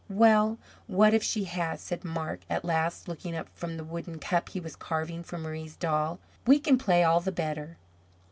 "Well, 0.09 0.57
what 0.87 1.13
if 1.13 1.21
she 1.21 1.43
has?" 1.43 1.79
said 1.79 2.03
Marc 2.03 2.39
at 2.49 2.65
last 2.65 3.07
looking 3.07 3.35
up 3.35 3.47
from 3.53 3.77
the 3.77 3.83
wooden 3.83 4.17
cup 4.17 4.49
he 4.49 4.59
was 4.59 4.75
carving 4.75 5.21
for 5.21 5.37
Marie's 5.37 5.75
doll. 5.75 6.19
"We 6.47 6.57
can 6.57 6.79
play 6.79 7.03
all 7.03 7.19
the 7.21 7.31
better." 7.31 7.77